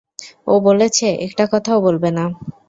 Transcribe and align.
ও 0.47 0.53
বলেছে 0.61 1.07
একটা 1.25 1.45
কথাও 1.53 1.79
বলবে 1.81 2.09
না। 2.17 2.25